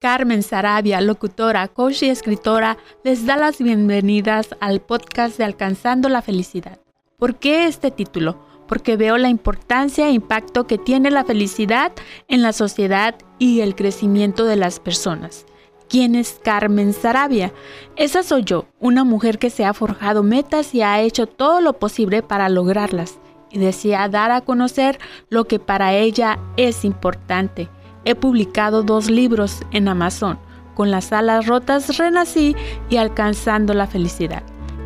[0.00, 6.22] Carmen Sarabia, locutora, coach y escritora, les da las bienvenidas al podcast de Alcanzando la
[6.22, 6.78] Felicidad.
[7.18, 8.38] ¿Por qué este título?
[8.68, 11.90] Porque veo la importancia e impacto que tiene la felicidad
[12.28, 15.46] en la sociedad y el crecimiento de las personas.
[15.88, 17.52] ¿Quién es Carmen Sarabia?
[17.96, 21.72] Esa soy yo, una mujer que se ha forjado metas y ha hecho todo lo
[21.72, 23.18] posible para lograrlas
[23.50, 27.68] y desea dar a conocer lo que para ella es importante
[28.04, 30.38] He publicado dos libros en Amazon,
[30.74, 32.54] Con las alas rotas renací
[32.88, 34.42] y Alcanzando la felicidad.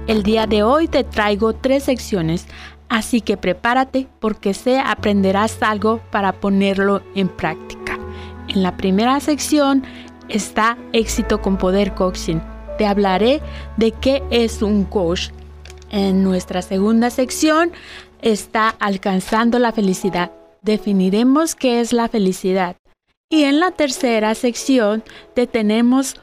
[0.06, 2.46] El día de hoy te traigo tres secciones,
[2.88, 7.98] así que prepárate porque sé aprenderás algo para ponerlo en práctica.
[8.48, 9.84] En la primera sección
[10.28, 12.40] está Éxito con Poder Coaching.
[12.78, 13.40] Te hablaré
[13.76, 15.28] de qué es un coach.
[15.90, 17.70] En nuestra segunda sección
[18.22, 20.32] está Alcanzando la felicidad.
[20.62, 22.76] Definiremos qué es la felicidad.
[23.32, 26.20] Y en la tercera sección te tenemos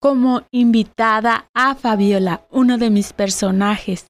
[0.00, 4.08] como invitada a Fabiola, uno de mis personajes.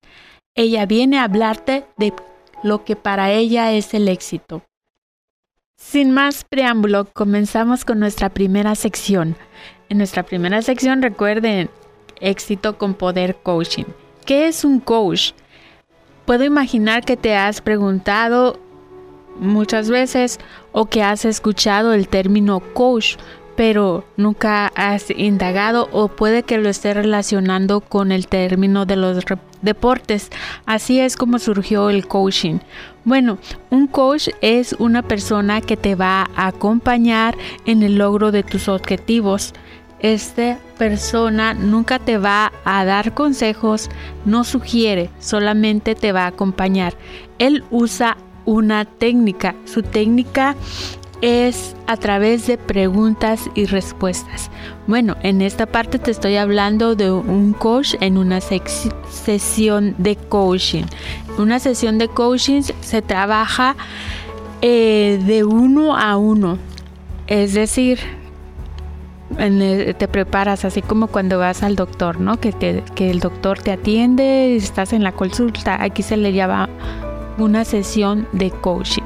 [0.55, 2.15] Ella viene a hablarte de
[2.63, 4.63] lo que para ella es el éxito.
[5.77, 9.37] Sin más preámbulo, comenzamos con nuestra primera sección.
[9.91, 11.69] En nuestra primera sección recuerden
[12.23, 13.85] éxito con poder coaching.
[14.25, 15.33] ¿Qué es un coach?
[16.25, 18.59] Puedo imaginar que te has preguntado
[19.41, 20.39] muchas veces
[20.73, 23.17] o que has escuchado el término coach,
[23.57, 29.23] pero nunca has indagado o puede que lo esté relacionando con el término de los
[29.61, 30.31] deportes.
[30.65, 32.61] Así es como surgió el coaching.
[33.05, 33.39] Bueno,
[33.71, 38.69] un coach es una persona que te va a acompañar en el logro de tus
[38.69, 39.53] objetivos.
[39.99, 43.91] Esta persona nunca te va a dar consejos,
[44.25, 46.95] no sugiere, solamente te va a acompañar.
[47.39, 49.55] Él usa una técnica.
[49.65, 50.57] Su técnica
[51.21, 54.51] es a través de preguntas y respuestas.
[54.87, 60.85] Bueno, en esta parte te estoy hablando de un coach en una sesión de coaching.
[61.39, 63.77] Una sesión de coaching se trabaja
[64.63, 66.59] eh, de uno a uno.
[67.27, 67.99] Es decir,
[69.37, 72.41] te preparas así como cuando vas al doctor, ¿no?
[72.41, 75.83] Que, que el doctor te atiende, estás en la consulta.
[75.83, 76.69] Aquí se le llama
[77.39, 79.03] una sesión de coaching.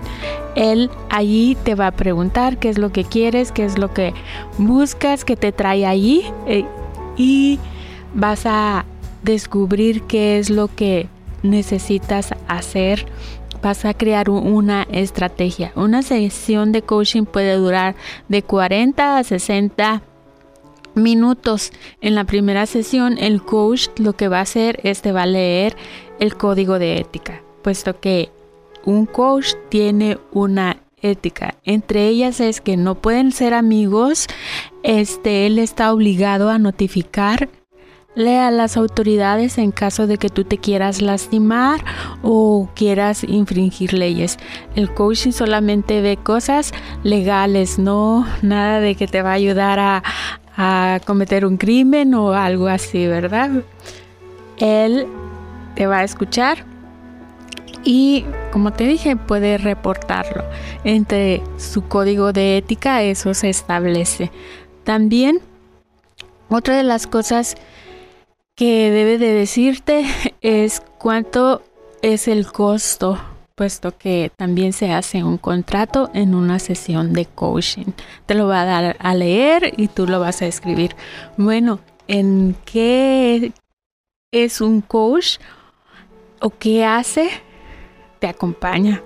[0.55, 4.15] Él allí te va a preguntar qué es lo que quieres, qué es lo que
[4.59, 6.65] buscas, qué te trae allí eh,
[7.17, 7.59] y
[8.15, 8.85] vas a
[9.23, 11.09] descubrir qué es lo que
[11.43, 13.07] necesitas hacer.
[13.63, 15.73] Vas a crear una estrategia.
[15.75, 17.97] Una sesión de coaching puede durar
[18.29, 20.03] de 40 a 60
[20.95, 21.73] minutos.
[22.01, 25.27] En la primera sesión, el coach lo que va a hacer es te va a
[25.27, 25.77] leer
[26.21, 28.31] el código de ética puesto que
[28.85, 31.55] un coach tiene una ética.
[31.65, 34.27] Entre ellas es que no pueden ser amigos.
[34.83, 37.49] Este, él está obligado a notificarle
[38.39, 41.83] a las autoridades en caso de que tú te quieras lastimar
[42.23, 44.39] o quieras infringir leyes.
[44.77, 50.03] El coaching solamente ve cosas legales, no nada de que te va a ayudar a,
[50.57, 53.51] a cometer un crimen o algo así, ¿verdad?
[54.59, 55.07] Él
[55.75, 56.74] te va a escuchar,
[57.85, 60.45] y como te dije puede reportarlo.
[60.85, 64.31] Entre su código de ética eso se establece.
[64.85, 65.41] También
[66.49, 67.57] otra de las cosas
[68.55, 70.05] que debe de decirte
[70.41, 71.63] es cuánto
[72.03, 73.19] es el costo,
[73.55, 77.93] puesto que también se hace un contrato en una sesión de coaching.
[78.27, 80.95] Te lo va a dar a leer y tú lo vas a escribir.
[81.37, 83.53] Bueno, ¿en qué
[84.33, 85.39] es un coach
[86.41, 87.31] o qué hace?
[88.27, 89.03] Acompaña.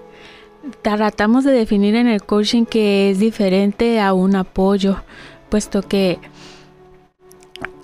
[0.82, 5.02] Tratamos de definir en el coaching que es diferente a un apoyo,
[5.48, 6.18] puesto que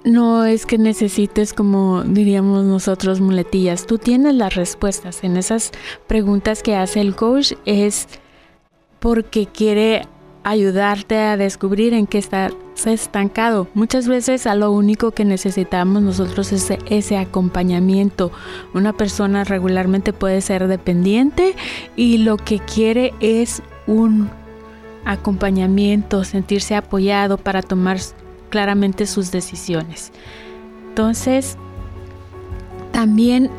[0.04, 3.86] no es que necesites, como diríamos nosotros, muletillas.
[3.86, 5.24] Tú tienes las respuestas.
[5.24, 5.72] En esas
[6.06, 8.06] preguntas que hace el coach es
[9.00, 10.06] porque quiere
[10.44, 12.52] ayudarte a descubrir en qué estás
[12.84, 13.66] estancado.
[13.74, 18.30] Muchas veces a lo único que necesitamos nosotros es ese acompañamiento.
[18.74, 21.56] Una persona regularmente puede ser dependiente
[21.96, 24.30] y lo que quiere es un
[25.06, 27.98] acompañamiento, sentirse apoyado para tomar
[28.50, 30.12] claramente sus decisiones.
[30.88, 31.56] Entonces,
[32.92, 33.50] también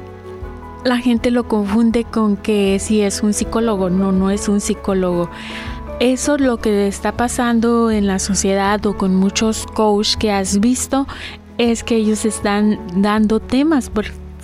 [0.85, 5.29] la gente lo confunde con que si es un psicólogo, no, no es un psicólogo.
[6.01, 10.59] Eso es lo que está pasando en la sociedad o con muchos coaches que has
[10.59, 11.07] visto
[11.57, 13.89] es que ellos están dando temas,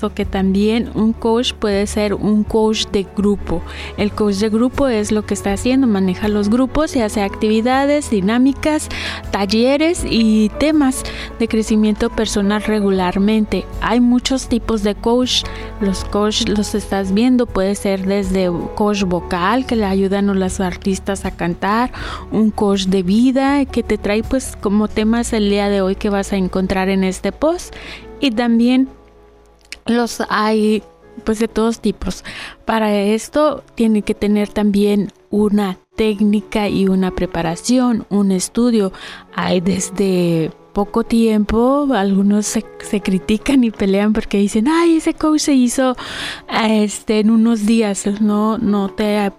[0.09, 3.61] que también un coach puede ser un coach de grupo.
[3.97, 8.09] El coach de grupo es lo que está haciendo, maneja los grupos y hace actividades,
[8.09, 8.89] dinámicas,
[9.31, 11.03] talleres y temas
[11.39, 13.65] de crecimiento personal regularmente.
[13.81, 15.43] Hay muchos tipos de coach.
[15.79, 20.59] Los coach los estás viendo, puede ser desde coach vocal que le ayudan a los
[20.59, 21.91] artistas a cantar,
[22.31, 26.09] un coach de vida que te trae pues como temas el día de hoy que
[26.09, 27.75] vas a encontrar en este post
[28.19, 28.87] y también
[29.85, 30.83] los hay
[31.23, 32.23] pues de todos tipos.
[32.65, 38.91] Para esto tiene que tener también una técnica y una preparación, un estudio.
[39.35, 45.41] Hay desde poco tiempo, algunos se, se, critican y pelean porque dicen, ay, ese coach
[45.41, 45.95] se hizo
[46.63, 49.31] este, en unos días, no, no te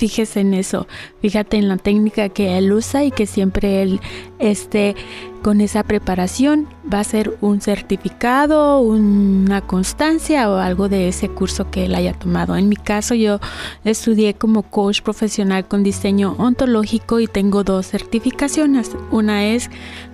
[0.00, 0.86] fíjese en eso,
[1.20, 4.00] fíjate en la técnica que él usa y que siempre él
[4.38, 4.96] esté
[5.42, 6.68] con esa preparación.
[6.90, 12.14] Va a ser un certificado, una constancia o algo de ese curso que él haya
[12.14, 12.56] tomado.
[12.56, 13.40] En mi caso yo
[13.84, 18.92] estudié como coach profesional con diseño ontológico y tengo dos certificaciones.
[19.10, 19.68] Una es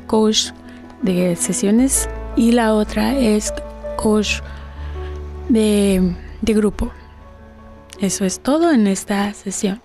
[0.08, 0.50] coach
[1.02, 3.54] de sesiones y la otra es
[3.96, 4.40] coach
[5.48, 6.12] de,
[6.42, 6.90] de grupo.
[8.00, 9.80] Eso es todo en esta sesión.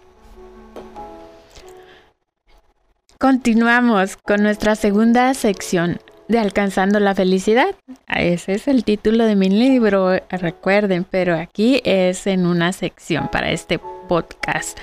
[3.18, 7.76] Continuamos con nuestra segunda sección de Alcanzando la Felicidad.
[8.08, 13.52] Ese es el título de mi libro, recuerden, pero aquí es en una sección para
[13.52, 13.80] este
[14.10, 14.78] podcast.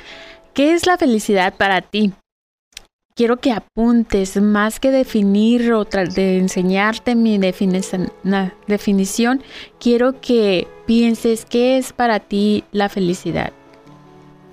[0.54, 2.12] ¿Qué es la felicidad para ti?
[3.18, 8.12] Quiero que apuntes, más que definir o de enseñarte mi definición,
[8.68, 9.42] definición,
[9.80, 13.52] quiero que pienses qué es para ti la felicidad.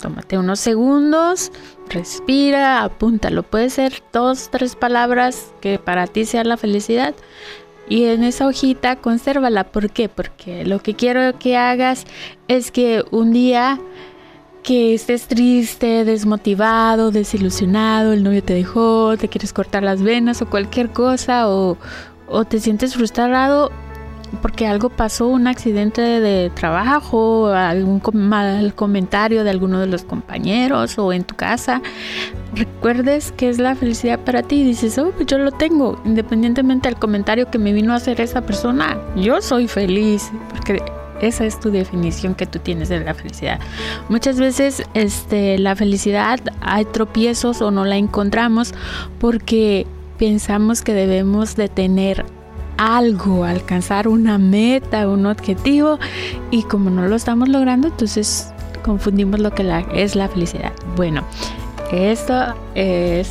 [0.02, 1.52] Tómate unos segundos,
[1.90, 3.44] respira, apúntalo.
[3.44, 7.14] Puede ser dos, tres palabras que para ti sea la felicidad.
[7.88, 9.66] Y en esa hojita consérvala.
[9.66, 10.10] ¿Por qué?
[10.10, 12.06] Porque lo que quiero que hagas
[12.48, 13.80] es que un día
[14.66, 20.50] que estés triste, desmotivado, desilusionado, el novio te dejó, te quieres cortar las venas o
[20.50, 21.78] cualquier cosa o,
[22.28, 23.72] o te sientes frustrado
[24.42, 30.98] porque algo pasó, un accidente de trabajo, algún mal comentario de alguno de los compañeros
[30.98, 31.82] o en tu casa,
[32.56, 36.90] recuerdes que es la felicidad para ti y dices, oh, pues yo lo tengo, independientemente
[36.90, 40.84] del comentario que me vino a hacer esa persona, yo soy feliz, porque
[41.22, 43.60] esa es tu definición que tú tienes de la felicidad.
[44.10, 48.74] Muchas veces este, la felicidad hay tropiezos o no la encontramos
[49.20, 52.26] porque pensamos que debemos de tener
[52.78, 56.00] algo, alcanzar una meta, un objetivo
[56.52, 58.52] y como no lo estamos logrando, entonces
[58.84, 60.74] confundimos lo que es la felicidad.
[60.96, 61.24] Bueno,
[61.92, 63.30] esto es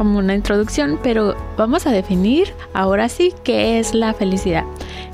[0.00, 4.64] como una introducción, pero vamos a definir ahora sí qué es la felicidad.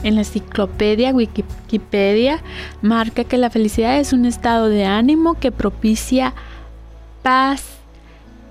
[0.05, 2.41] En la enciclopedia Wikipedia
[2.83, 6.35] marca que la felicidad es un estado de ánimo que propicia
[7.25, 7.65] paz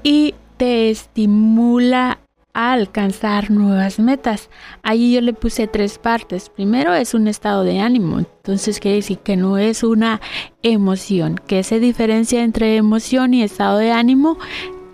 [0.03, 2.19] y te estimula
[2.53, 4.49] a alcanzar nuevas metas.
[4.83, 6.49] Allí yo le puse tres partes.
[6.49, 10.19] Primero es un estado de ánimo, entonces quiere decir que no es una
[10.63, 11.39] emoción.
[11.47, 14.37] ¿Qué se diferencia entre emoción y estado de ánimo?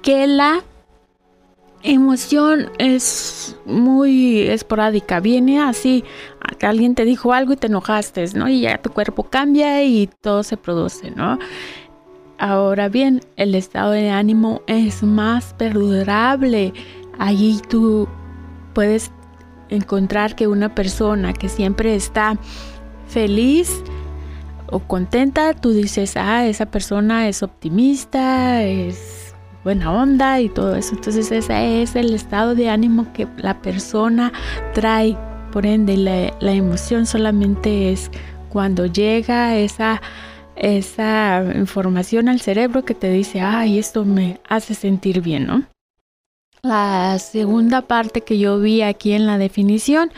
[0.03, 0.63] Que la
[1.83, 6.03] emoción es muy esporádica, viene así,
[6.61, 8.47] alguien te dijo algo y te enojaste, ¿no?
[8.47, 11.39] Y ya tu cuerpo cambia y todo se produce, ¿no?
[12.37, 16.73] Ahora bien, el estado de ánimo es más perdurable.
[17.19, 18.07] Allí tú
[18.73, 19.11] puedes
[19.69, 22.37] encontrar que una persona que siempre está
[23.07, 23.83] feliz
[24.71, 29.20] o contenta, tú dices, ah, esa persona es optimista, es
[29.63, 30.95] buena onda y todo eso.
[30.95, 34.31] Entonces ese es el estado de ánimo que la persona
[34.73, 35.17] trae.
[35.51, 38.09] Por ende, la, emoción solamente es
[38.49, 40.01] cuando llega esa,
[40.55, 45.65] esa información al cerebro que te dice, ay, esto me hace sentir bien, ¿no?
[46.61, 50.11] La segunda parte que yo vi aquí en la definición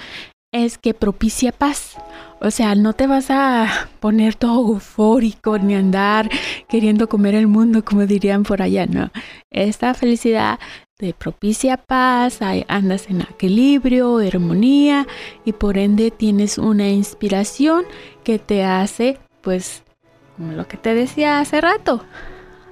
[0.53, 1.97] es que propicia paz.
[2.39, 6.29] O sea, no te vas a poner todo eufórico ni andar
[6.69, 9.11] queriendo comer el mundo, como dirían por allá, no.
[9.49, 10.59] Esta felicidad
[10.97, 15.07] te propicia paz, andas en equilibrio, armonía
[15.43, 17.83] y por ende tienes una inspiración
[18.23, 19.83] que te hace, pues,
[20.37, 22.05] como lo que te decía hace rato.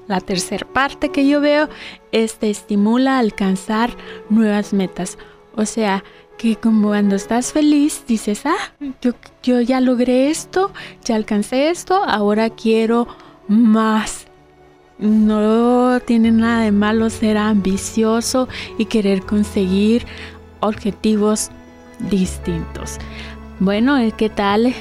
[0.08, 1.70] La tercera parte que yo veo
[2.12, 3.96] es te estimula a alcanzar
[4.30, 5.18] nuevas metas.
[5.56, 6.04] O sea,
[6.42, 9.12] que como cuando estás feliz dices, ah, yo,
[9.44, 10.72] yo ya logré esto,
[11.06, 13.08] ya alcancé esto, ahora quiero
[13.48, 14.26] más.
[14.98, 20.08] No tiene nada de malo ser ambicioso y querer conseguir
[20.62, 21.52] objetivos
[22.10, 22.98] distintos.
[23.60, 24.74] Bueno, ¿qué tal?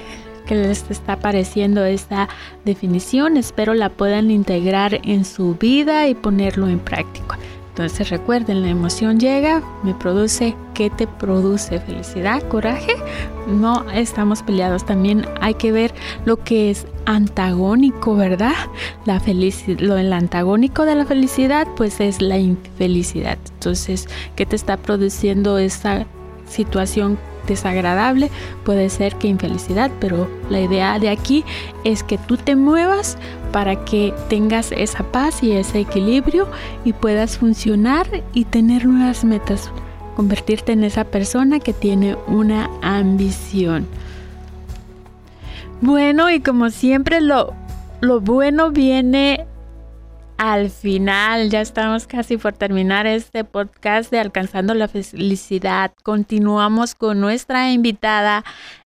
[0.46, 2.30] qué les está pareciendo esta
[2.64, 3.36] definición.
[3.36, 7.38] Espero la puedan integrar en su vida y ponerlo en práctica.
[7.68, 11.78] Entonces recuerden, la emoción llega, me produce, ¿qué te produce?
[11.78, 12.42] ¿Felicidad?
[12.48, 12.94] ¿Coraje?
[13.46, 14.86] No estamos peleados.
[14.86, 15.92] También hay que ver
[16.24, 18.54] lo que es antagónico, ¿verdad?
[19.04, 23.36] La felicidad, lo el antagónico de la felicidad, pues es la infelicidad.
[23.52, 26.06] Entonces, ¿qué te está produciendo esta
[26.48, 28.30] situación desagradable,
[28.64, 31.44] puede ser que infelicidad, pero la idea de aquí
[31.84, 33.18] es que tú te muevas
[33.52, 36.48] para que tengas esa paz y ese equilibrio
[36.86, 39.70] y puedas funcionar y tener nuevas metas,
[40.16, 43.86] convertirte en esa persona que tiene una ambición.
[45.80, 47.54] Bueno, y como siempre lo,
[48.00, 49.46] lo bueno viene
[50.40, 55.92] al final, ya estamos casi por terminar este podcast de Alcanzando la Felicidad.
[56.02, 58.42] Continuamos con nuestra invitada.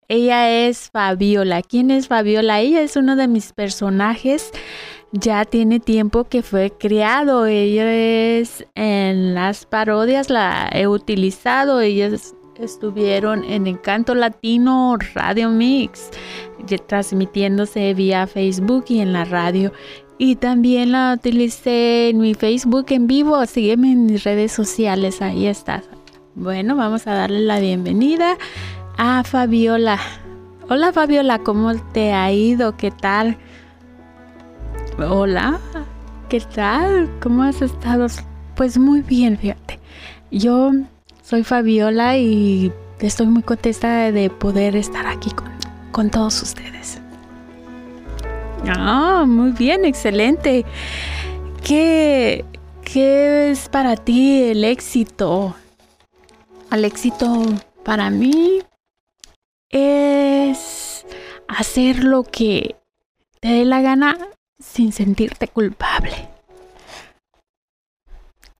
[0.08, 1.62] Ella es Fabiola.
[1.62, 2.62] ¿Quién es Fabiola?
[2.62, 4.52] Ella es uno de mis personajes.
[5.14, 7.46] Ya tiene tiempo que fue creado.
[7.46, 11.82] Ella es en las parodias, la he utilizado.
[11.82, 16.12] Ellas estuvieron en Encanto Latino Radio Mix,
[16.88, 19.74] transmitiéndose vía Facebook y en la radio.
[20.18, 23.46] Y también la utilicé en mi Facebook en vivo.
[23.46, 25.84] Sígueme en mis redes sociales, ahí está.
[26.36, 28.38] Bueno, vamos a darle la bienvenida
[28.98, 30.00] a Fabiola.
[30.70, 32.78] Hola Fabiola, ¿cómo te ha ido?
[32.78, 33.38] ¿Qué tal?
[35.00, 35.60] Hola,
[36.30, 37.10] ¿qué tal?
[37.22, 38.08] ¿Cómo has estado?
[38.56, 39.80] Pues muy bien, fíjate.
[40.30, 40.72] Yo
[41.24, 45.50] soy Fabiola y estoy muy contenta de poder estar aquí con,
[45.92, 47.02] con todos ustedes.
[48.68, 50.66] Ah, muy bien, excelente.
[51.64, 52.46] ¿Qué,
[52.84, 55.56] ¿Qué es para ti el éxito?
[56.70, 57.46] El éxito
[57.84, 58.60] para mí
[59.70, 61.06] es
[61.48, 62.76] hacer lo que
[63.40, 64.18] te dé la gana
[64.62, 66.30] sin sentirte culpable.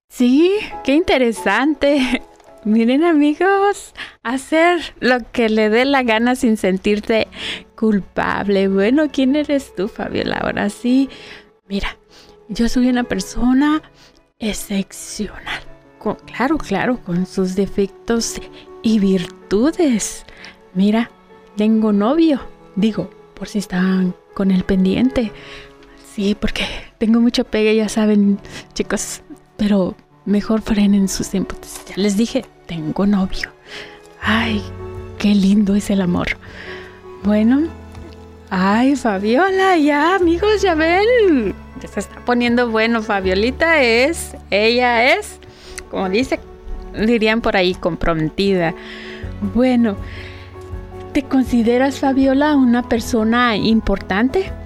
[0.10, 0.52] Sí,
[0.84, 2.22] qué interesante.
[2.64, 7.28] Miren amigos, hacer lo que le dé la gana sin sentirte
[7.76, 8.68] culpable.
[8.68, 10.38] Bueno, ¿quién eres tú, Fabiola?
[10.38, 11.10] Ahora sí,
[11.68, 11.98] mira,
[12.50, 13.82] yo soy una persona
[14.38, 15.62] excepcional.
[16.28, 18.40] claro, claro, con sus defectos
[18.84, 20.26] y virtudes.
[20.76, 21.10] Mira,
[21.58, 22.42] tengo novio.
[22.76, 25.32] Digo, por si están con el pendiente.
[26.22, 26.66] Sí, porque
[27.00, 28.38] tengo mucho pegue, ya saben,
[28.76, 29.24] chicos.
[29.58, 31.58] Pero mejor frenen sus tiempos.
[31.88, 33.50] Ya les dije, tengo novio.
[34.22, 34.62] Ay,
[35.18, 36.28] qué lindo es el amor.
[37.24, 37.64] Bueno,
[38.52, 41.56] ay, Fabiola, ya, amigos, ya ven.
[41.82, 43.02] Ya se está poniendo bueno.
[43.02, 45.40] Fabiolita es, ella es,
[45.90, 46.40] como dice,
[46.94, 48.76] dirían por ahí, comprometida.
[49.56, 49.96] Bueno,
[51.14, 54.61] ¿te consideras, Fabiola, una persona importante?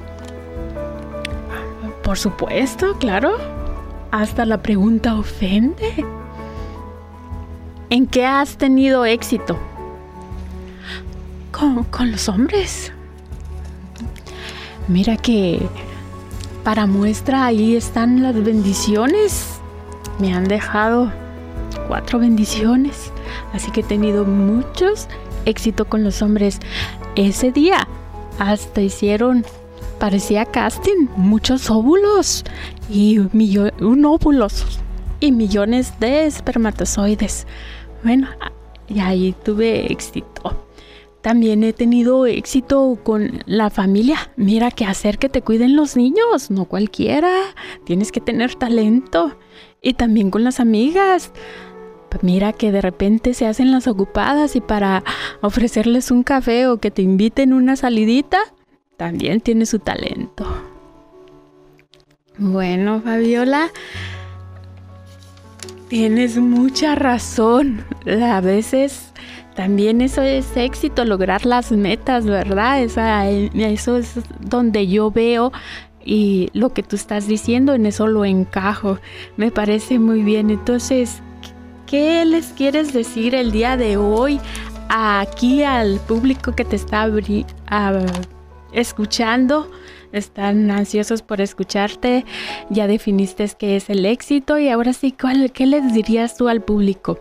[2.06, 3.36] Por supuesto, claro.
[4.12, 6.06] Hasta la pregunta ofende.
[7.90, 9.58] ¿En qué has tenido éxito?
[11.52, 12.92] Con, los hombres.
[14.88, 15.68] Mira que
[16.64, 19.60] para muestra ahí están las bendiciones.
[20.20, 21.12] Me han dejado
[21.88, 23.12] cuatro bendiciones.
[23.52, 25.08] Así que he tenido muchos
[25.46, 26.60] éxito con los hombres.
[27.16, 27.88] Ese día
[28.38, 29.44] hasta hicieron
[30.00, 32.44] parecía casting, muchos óvulos
[32.90, 34.80] y un óvulos
[35.20, 37.48] y millones de espermatozoides.
[38.04, 38.28] Bueno,
[38.88, 40.66] y ahí tuve éxito.
[41.22, 44.32] También he tenido éxito con la familia.
[44.36, 47.32] Mira que hacer que te cuiden los niños, no cualquiera.
[47.84, 49.36] Tienes que tener talento.
[49.82, 51.32] Y también con las amigas.
[52.22, 55.04] Mira que de repente se hacen las ocupadas y para
[55.42, 58.38] ofrecerles un café o que te inviten una salidita,
[58.98, 60.46] también tiene su talento.
[62.38, 63.70] Bueno, Fabiola,
[65.88, 67.86] tienes mucha razón.
[68.06, 69.12] A veces
[69.56, 72.82] también eso es éxito, lograr las metas, ¿verdad?
[72.82, 75.54] eso es donde yo veo
[76.04, 79.00] y lo que tú estás diciendo, en eso lo encajo.
[79.38, 80.52] Me parece muy bien.
[80.52, 81.22] Entonces,
[81.88, 84.40] ¿qué les quieres decir el día de hoy
[84.90, 87.56] aquí al público que te está abriendo?
[88.75, 89.72] Escuchando,
[90.12, 92.25] están ansiosos por escucharte,
[92.70, 96.62] ya definiste qué es el éxito y ahora sí, ¿cuál, ¿qué les dirías tú al
[96.62, 97.20] público?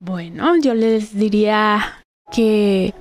[0.00, 2.94] Bueno, yo les diría que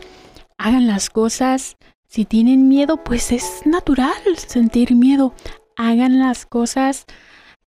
[0.57, 1.77] hagan las cosas.
[2.07, 5.33] Si tienen miedo, pues es natural sentir miedo.
[5.77, 7.05] Hagan las cosas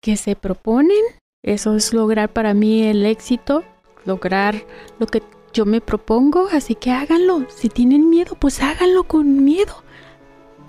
[0.00, 1.02] que se proponen.
[1.42, 3.64] Eso es lograr para mí el éxito,
[4.04, 4.66] lograr
[4.98, 5.22] lo que
[5.52, 7.46] yo me propongo, así que háganlo.
[7.54, 9.82] Si tienen miedo, pues háganlo con miedo.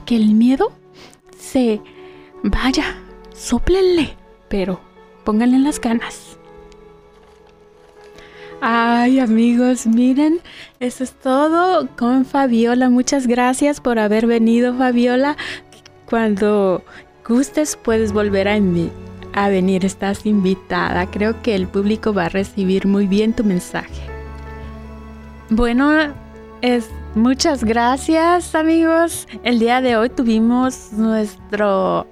[0.05, 0.71] Que el miedo
[1.37, 1.81] se
[2.43, 2.97] vaya,
[3.33, 4.15] soplenle,
[4.49, 4.81] pero
[5.23, 6.37] pónganle las ganas.
[8.59, 10.39] Ay amigos, miren,
[10.79, 12.89] eso es todo con Fabiola.
[12.89, 15.35] Muchas gracias por haber venido Fabiola.
[16.09, 16.83] Cuando
[17.27, 18.57] gustes puedes volver a,
[19.33, 21.09] a venir, estás invitada.
[21.11, 24.12] Creo que el público va a recibir muy bien tu mensaje.
[25.55, 25.91] Bueno,
[26.63, 29.27] es, muchas gracias amigos.
[29.43, 32.07] El día de hoy tuvimos nuestro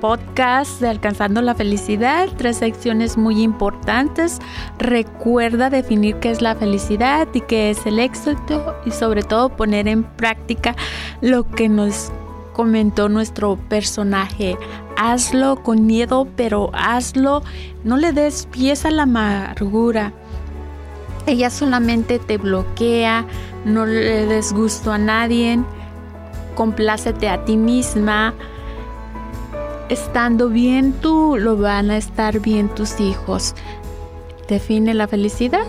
[0.00, 4.38] podcast de Alcanzando la Felicidad, tres secciones muy importantes.
[4.78, 9.86] Recuerda definir qué es la felicidad y qué es el éxito y sobre todo poner
[9.86, 10.74] en práctica
[11.20, 12.10] lo que nos
[12.54, 14.56] comentó nuestro personaje.
[14.96, 17.42] Hazlo con miedo, pero hazlo,
[17.84, 20.14] no le des pies a la amargura.
[21.26, 23.26] Ella solamente te bloquea,
[23.64, 25.60] no le des gusto a nadie,
[26.54, 28.34] complácete a ti misma.
[29.88, 33.54] Estando bien tú, lo van a estar bien tus hijos.
[34.48, 35.66] Define la felicidad.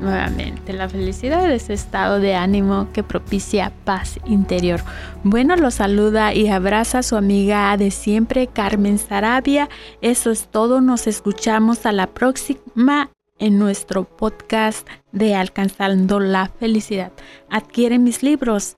[0.00, 4.80] Nuevamente, la felicidad es estado de ánimo que propicia paz interior.
[5.22, 9.70] Bueno, lo saluda y abraza a su amiga de siempre, Carmen Sarabia.
[10.02, 17.12] Eso es todo, nos escuchamos a la próxima en nuestro podcast de Alcanzando la Felicidad.
[17.50, 18.76] Adquiere mis libros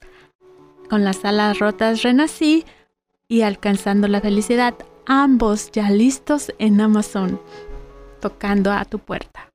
[0.89, 2.65] con las alas rotas renací
[3.29, 4.75] y Alcanzando la Felicidad,
[5.07, 7.41] ambos ya listos en Amazon,
[8.21, 9.48] tocando a tu puerta.